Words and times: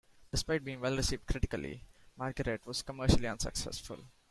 Despite 0.31 0.63
being 0.63 0.79
well 0.81 0.97
received 0.97 1.27
critically, 1.27 1.83
"Margaret" 2.17 2.65
was 2.65 2.81
commercially 2.81 3.27
unsuccessful. 3.27 3.99